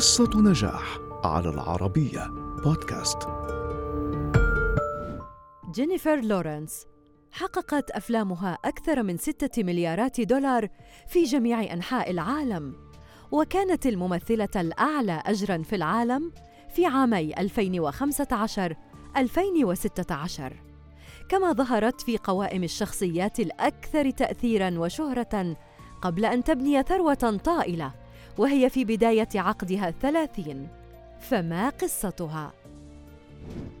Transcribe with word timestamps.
قصة 0.00 0.30
نجاح 0.34 0.98
على 1.24 1.48
العربية 1.48 2.26
بودكاست. 2.64 3.18
جينيفر 5.74 6.20
لورنس 6.20 6.86
حققت 7.32 7.90
أفلامها 7.90 8.58
أكثر 8.64 9.02
من 9.02 9.16
ستة 9.16 9.62
مليارات 9.62 10.20
دولار 10.20 10.68
في 11.08 11.22
جميع 11.22 11.72
أنحاء 11.72 12.10
العالم 12.10 12.74
وكانت 13.30 13.86
الممثلة 13.86 14.48
الأعلى 14.56 15.22
أجراً 15.26 15.62
في 15.62 15.76
العالم 15.76 16.32
في 16.74 16.86
عامي 16.86 17.34
2015 17.38 18.76
2016 19.16 20.52
كما 21.28 21.52
ظهرت 21.52 22.00
في 22.00 22.18
قوائم 22.18 22.64
الشخصيات 22.64 23.40
الأكثر 23.40 24.10
تأثيراً 24.10 24.78
وشهرة 24.78 25.56
قبل 26.02 26.24
أن 26.24 26.44
تبني 26.44 26.82
ثروة 26.82 27.40
طائلة. 27.44 27.99
وهي 28.40 28.70
في 28.70 28.84
بداية 28.84 29.28
عقدها 29.34 29.88
الثلاثين. 29.88 30.68
فما 31.20 31.68
قصتها؟ 31.68 32.52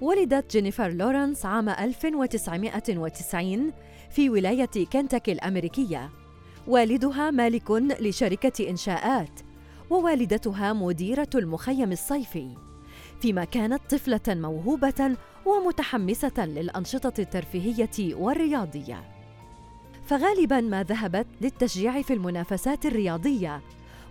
ولدت 0.00 0.52
جينيفر 0.52 0.88
لورنس 0.88 1.46
عام 1.46 1.68
1990 1.68 3.72
في 4.10 4.30
ولاية 4.30 4.86
كنتاكي 4.92 5.32
الأمريكية. 5.32 6.10
والدها 6.66 7.30
مالك 7.30 7.70
لشركة 8.00 8.70
إنشاءات 8.70 9.40
ووالدتها 9.90 10.72
مديرة 10.72 11.30
المخيم 11.34 11.92
الصيفي. 11.92 12.48
فيما 13.20 13.44
كانت 13.44 13.80
طفلة 13.90 14.20
موهوبة 14.28 15.16
ومتحمسة 15.46 16.46
للأنشطة 16.46 17.20
الترفيهية 17.20 18.14
والرياضية. 18.14 19.04
فغالبا 20.06 20.60
ما 20.60 20.82
ذهبت 20.82 21.26
للتشجيع 21.40 22.02
في 22.02 22.12
المنافسات 22.12 22.86
الرياضية 22.86 23.60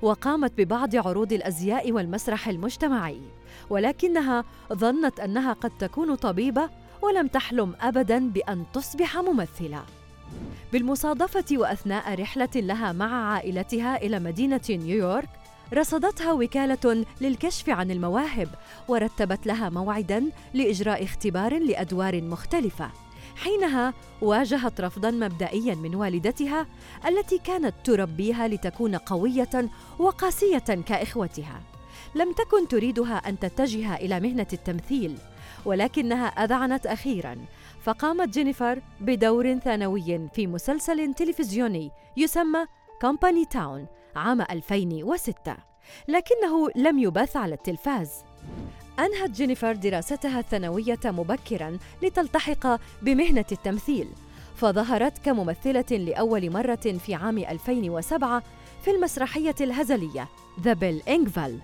وقامت 0.02 0.52
ببعض 0.58 0.96
عروض 0.96 1.34
الأزياء 1.34 1.92
والمسرح 1.92 2.48
المجتمعي 2.48 3.22
ولكنها 3.70 4.44
ظنت 4.74 5.20
أنها 5.20 5.54
قد 5.54 5.72
تكون 5.80 6.16
طبيبة 6.16 6.70
ولم 7.02 7.28
تحلم 7.28 7.74
ابدا 7.82 8.30
بأن 8.30 8.64
تصبح 8.74 9.18
ممثلة. 9.18 9.84
بالمصادفة 10.74 11.46
وأثناء 11.52 12.22
رحلة 12.22 12.50
لها 12.56 12.92
مع 12.92 13.34
عائلتها 13.34 13.98
إلى 13.98 14.20
مدينة 14.20 14.62
نيويورك 14.70 15.30
رصدتها 15.74 16.32
وكالة 16.34 17.06
للكشف 17.22 17.70
عن 17.70 17.92
المواهب 17.92 18.50
ورتبت 18.88 19.48
لها 19.48 19.70
موعدا 19.70 20.24
لإجراء 20.54 21.04
اختبار 21.04 21.60
لأدوار 21.60 22.22
مختلفة. 22.22 22.92
حينها 23.44 23.94
واجهت 24.22 24.82
رفضا 24.82 25.12
مبدئيا 25.12 25.76
من 25.76 25.96
والدتها 25.96 26.68
التي 27.08 27.38
كانت 27.38 27.74
تربيها 27.84 28.48
لتكون 28.48 28.96
قوية 28.96 29.70
وقاسية 30.00 30.58
كإخوتها. 30.58 31.62
لم 32.16 32.34
تكن 32.34 32.68
تريدها 32.68 33.16
أن 33.16 33.40
تتجه 33.40 33.96
إلى 33.96 34.20
مهنة 34.20 34.48
التمثيل 34.54 35.18
ولكنها 35.66 36.28
أذعنت 36.28 36.86
أخيرا 36.86 37.38
فقامت 37.84 38.30
جينيفر 38.30 38.82
بدور 39.00 39.60
ثانوي 39.60 40.30
في 40.34 40.48
مسلسل 40.48 41.14
تلفزيوني 41.14 41.92
يسمى 42.18 42.66
Company 43.02 43.46
Town 43.46 43.88
عام 44.16 44.42
2006 44.42 45.58
لكنه 46.08 46.70
لم 46.76 47.00
يبث 47.00 47.36
على 47.38 47.56
التلفاز. 47.56 48.29
أنهت 49.00 49.30
جينيفر 49.30 49.74
دراستها 49.74 50.40
الثانوية 50.40 51.00
مبكراً 51.06 51.78
لتلتحق 52.04 52.80
بمهنة 53.02 53.46
التمثيل، 53.52 54.08
فظهرت 54.56 55.18
كممثلة 55.18 55.86
لأول 55.92 56.50
مرة 56.50 56.76
في 56.76 57.14
عام 57.14 57.38
2007 57.38 58.44
في 58.84 58.92
المسرحية 58.92 59.56
الهزلية 59.62 60.28
The 60.62 60.74
Bill 60.74 61.02
Engvall. 61.10 61.60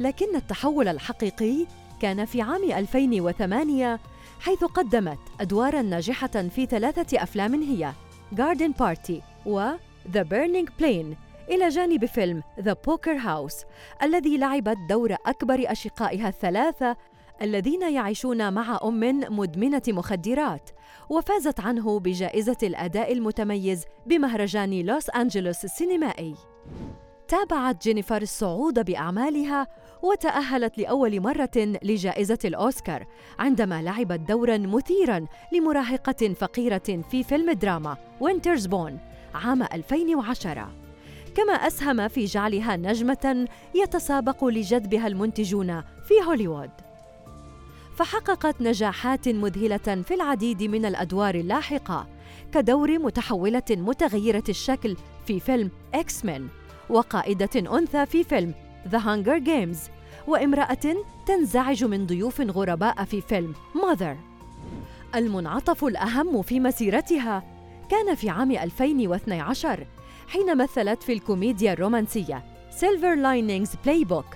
لكن 0.00 0.36
التحول 0.36 0.88
الحقيقي 0.88 1.66
كان 2.00 2.24
في 2.24 2.42
عام 2.42 2.72
2008 2.72 4.00
حيث 4.40 4.64
قدمت 4.64 5.18
أدوارا 5.40 5.82
ناجحة 5.82 6.26
في 6.26 6.66
ثلاثة 6.66 7.22
أفلام 7.22 7.62
هي 7.62 7.92
Garden 8.34 8.82
Party 8.82 9.46
و 9.46 9.70
The 10.14 10.24
Burning 10.24 10.68
Plain 10.80 11.25
إلى 11.50 11.68
جانب 11.68 12.04
فيلم 12.04 12.42
The 12.60 12.72
Poker 12.72 13.12
House 13.12 13.64
الذي 14.02 14.38
لعبت 14.38 14.76
دور 14.88 15.16
أكبر 15.26 15.64
أشقائها 15.66 16.28
الثلاثة 16.28 16.96
الذين 17.42 17.82
يعيشون 17.92 18.52
مع 18.52 18.80
أم 18.84 19.20
مدمنة 19.38 19.82
مخدرات 19.88 20.70
وفازت 21.10 21.60
عنه 21.60 22.00
بجائزة 22.00 22.56
الأداء 22.62 23.12
المتميز 23.12 23.84
بمهرجان 24.06 24.80
لوس 24.80 25.10
أنجلوس 25.10 25.64
السينمائي. 25.64 26.34
تابعت 27.28 27.82
جينيفر 27.82 28.22
الصعود 28.22 28.84
بأعمالها 28.84 29.66
وتأهلت 30.02 30.78
لأول 30.78 31.20
مرة 31.20 31.78
لجائزة 31.82 32.38
الأوسكار 32.44 33.06
عندما 33.38 33.82
لعبت 33.82 34.20
دورا 34.20 34.58
مثيرا 34.58 35.26
لمراهقة 35.52 36.34
فقيرة 36.34 37.02
في 37.10 37.22
فيلم 37.22 37.50
دراما 37.52 37.96
Winter's 38.20 38.66
Bone 38.66 38.98
عام 39.34 39.62
2010 39.62 40.85
كما 41.36 41.52
أسهم 41.52 42.08
في 42.08 42.24
جعلها 42.24 42.76
نجمة 42.76 43.48
يتسابق 43.74 44.44
لجذبها 44.44 45.06
المنتجون 45.06 45.80
في 45.80 46.14
هوليوود. 46.26 46.70
فحققت 47.96 48.60
نجاحات 48.60 49.28
مذهلة 49.28 50.02
في 50.02 50.14
العديد 50.14 50.62
من 50.62 50.84
الأدوار 50.84 51.34
اللاحقة 51.34 52.06
كدور 52.54 52.98
متحولة 52.98 53.62
متغيرة 53.70 54.42
الشكل 54.48 54.96
في 55.26 55.40
فيلم 55.40 55.70
إكس 55.94 56.24
مان 56.24 56.48
وقائدة 56.90 57.78
أنثى 57.78 58.06
في 58.06 58.24
فيلم 58.24 58.54
The 58.90 58.98
Hunger 58.98 59.46
Games 59.46 59.90
وامرأة 60.26 60.96
تنزعج 61.26 61.84
من 61.84 62.06
ضيوف 62.06 62.40
غرباء 62.40 63.04
في 63.04 63.20
فيلم 63.20 63.54
Mother. 63.74 64.16
المنعطف 65.14 65.84
الأهم 65.84 66.42
في 66.42 66.60
مسيرتها 66.60 67.42
كان 67.90 68.14
في 68.14 68.30
عام 68.30 68.50
2012 68.50 69.86
حين 70.28 70.56
مثلت 70.56 71.02
في 71.02 71.12
الكوميديا 71.12 71.72
الرومانسية 71.72 72.44
Silver 72.70 73.14
Linings 73.14 73.70
Playbook 73.84 74.26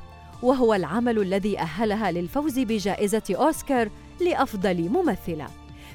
وهو 0.43 0.75
العمل 0.75 1.19
الذي 1.19 1.59
أهلها 1.59 2.11
للفوز 2.11 2.59
بجائزة 2.59 3.23
أوسكار 3.31 3.91
لأفضل 4.21 4.89
ممثلة. 4.89 5.47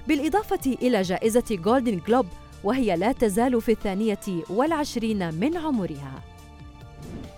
بالإضافة 0.07 0.75
إلى 0.81 1.01
جائزة 1.01 1.43
جولدن 1.51 2.01
جلوب 2.07 2.25
وهي 2.63 2.97
لا 2.97 3.11
تزال 3.11 3.61
في 3.61 3.71
الثانية 3.71 4.43
والعشرين 4.49 5.33
من 5.33 5.57
عمرها. 5.57 6.23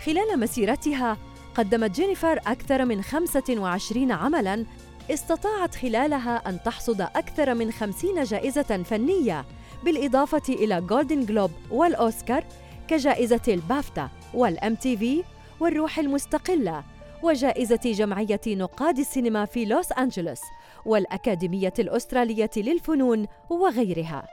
خلال 0.06 0.40
مسيرتها 0.40 1.18
قدمت 1.56 1.92
جينيفر 1.92 2.40
أكثر 2.48 2.86
من 2.86 3.02
25 3.02 4.12
عملاً 4.12 4.66
استطاعت 5.10 5.76
خلالها 5.76 6.50
أن 6.50 6.64
تحصد 6.64 7.02
أكثر 7.02 7.54
من 7.54 7.72
50 7.72 8.24
جائزة 8.24 8.84
فنية 8.84 9.46
بالإضافة 9.84 10.54
إلى 10.54 10.82
جولدن 10.82 11.26
جلوب 11.26 11.52
والأوسكار 11.72 12.44
كجائزة 12.88 13.42
البافتا 13.48 14.10
وال 14.34 14.76
MTV 14.76 15.24
والروح 15.60 16.00
المستقلة 16.00 16.84
وجائزة 17.24 17.80
جمعية 17.86 18.42
نقاد 18.48 18.98
السينما 18.98 19.46
في 19.46 19.66
لوس 19.66 19.92
أنجلوس 19.92 20.42
والأكاديمية 20.86 21.74
الأسترالية 21.80 22.50
للفنون 22.58 23.28
وغيرها. 23.50 24.28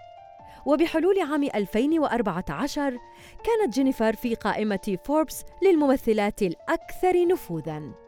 وبحلول 0.66 1.20
عام 1.20 1.42
2014 1.42 2.98
كانت 3.44 3.74
جينيفر 3.74 4.16
في 4.16 4.34
قائمة 4.34 4.98
فوربس 5.04 5.44
للممثلات 5.62 6.42
الأكثر 6.42 7.26
نفوذاً. 7.26 8.03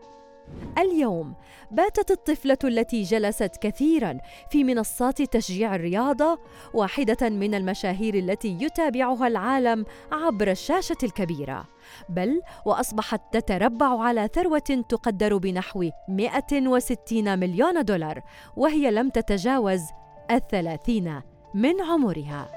اليوم 0.79 1.35
باتت 1.71 2.11
الطفلة 2.11 2.59
التي 2.65 3.03
جلست 3.03 3.57
كثيرا 3.61 4.19
في 4.51 4.65
منصات 4.65 5.23
تشجيع 5.23 5.75
الرياضة 5.75 6.39
واحدة 6.75 7.29
من 7.29 7.55
المشاهير 7.55 8.15
التي 8.15 8.59
يتابعها 8.61 9.27
العالم 9.27 9.85
عبر 10.13 10.51
الشاشة 10.51 10.97
الكبيرة. 11.03 11.65
بل 12.09 12.43
وأصبحت 12.67 13.21
تتربع 13.33 14.03
على 14.03 14.29
ثروة 14.35 14.85
تقدر 14.89 15.37
بنحو 15.37 15.91
160 16.09 17.39
مليون 17.39 17.85
دولار 17.85 18.23
وهي 18.57 18.91
لم 18.91 19.09
تتجاوز 19.09 19.83
الثلاثين 20.31 21.21
من 21.55 21.81
عمرها. 21.81 22.56